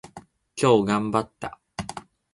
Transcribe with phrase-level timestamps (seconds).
[0.55, 1.59] 今日頑張った。